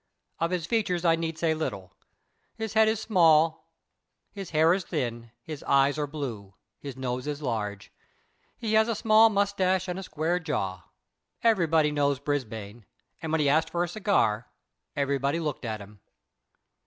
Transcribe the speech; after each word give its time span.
Of 0.39 0.49
his 0.49 0.65
features 0.65 1.05
I 1.05 1.15
need 1.15 1.37
say 1.37 1.53
little. 1.53 1.93
His 2.55 2.73
head 2.73 2.87
is 2.87 2.99
small, 2.99 3.69
his 4.31 4.49
hair 4.49 4.73
is 4.73 4.83
thin, 4.83 5.29
his 5.43 5.61
eyes 5.61 5.99
are 5.99 6.07
blue, 6.07 6.55
his 6.79 6.97
nose 6.97 7.27
is 7.27 7.43
large, 7.43 7.91
he 8.57 8.73
has 8.73 8.87
a 8.87 8.95
small 8.95 9.29
moustache 9.29 9.87
and 9.87 9.99
a 9.99 10.01
square 10.01 10.39
jaw. 10.39 10.85
Everybody 11.43 11.91
knows 11.91 12.17
Brisbane, 12.17 12.83
and 13.21 13.31
when 13.31 13.41
he 13.41 13.47
asked 13.47 13.69
for 13.69 13.83
a 13.83 13.87
cigar 13.87 14.47
everybody 14.95 15.39
looked 15.39 15.65
at 15.65 15.79
him. 15.81 15.99